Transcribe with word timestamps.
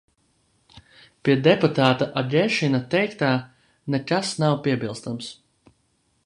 Pie 1.27 1.35
deputāta 1.47 2.07
Agešina 2.21 2.79
teiktā 2.95 3.31
nekas 3.97 4.33
nav 4.47 4.57
piebilstams. 4.69 5.31